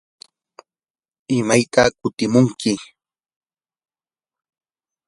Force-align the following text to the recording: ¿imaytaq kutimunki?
¿imaytaq 1.37 1.91
kutimunki? 2.01 2.73